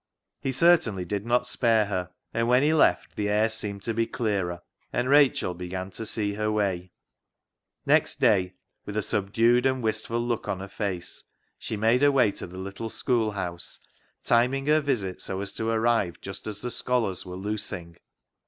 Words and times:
He 0.39 0.51
certainly 0.51 1.05
did 1.05 1.27
not 1.27 1.45
spare 1.45 1.85
her, 1.85 2.09
and 2.33 2.47
when 2.47 2.63
he 2.63 2.73
left, 2.73 3.15
the 3.15 3.29
air 3.29 3.49
seemed 3.49 3.83
to 3.83 3.93
be 3.93 4.07
clearer, 4.07 4.63
and 4.91 5.07
Rachel 5.07 5.53
began 5.53 5.91
to 5.91 6.07
see 6.07 6.33
her 6.33 6.51
way. 6.51 6.91
Next 7.85 8.19
day, 8.19 8.55
with 8.83 8.97
a 8.97 9.03
subdued 9.03 9.67
and 9.67 9.83
wistful 9.83 10.19
look 10.19 10.47
on 10.47 10.59
her 10.59 10.67
face, 10.67 11.23
she 11.59 11.77
made 11.77 12.01
her 12.01 12.11
way 12.11 12.31
to 12.31 12.47
the 12.47 12.57
little 12.57 12.89
schoolhouse, 12.89 13.77
timing 14.23 14.65
her 14.65 14.79
visit 14.81 15.21
so 15.21 15.39
as 15.39 15.51
to 15.53 15.69
arrive 15.69 16.19
just 16.19 16.47
as 16.47 16.61
the 16.61 16.71
scholars 16.71 17.23
were 17.23 17.37
'* 17.37 17.37
loosing." 17.37 17.97